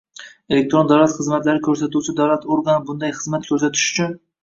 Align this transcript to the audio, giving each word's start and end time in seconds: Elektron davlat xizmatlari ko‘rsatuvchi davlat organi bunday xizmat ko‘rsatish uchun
Elektron 0.55 0.89
davlat 0.91 1.13
xizmatlari 1.19 1.63
ko‘rsatuvchi 1.69 2.17
davlat 2.23 2.51
organi 2.59 2.87
bunday 2.91 3.17
xizmat 3.23 3.51
ko‘rsatish 3.53 3.89
uchun 3.97 4.23